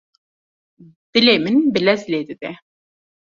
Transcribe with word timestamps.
Dilê 1.11 1.35
min 1.43 1.57
bi 1.73 1.79
lez 1.85 2.01
lê 2.11 2.19
dide. 2.29 2.51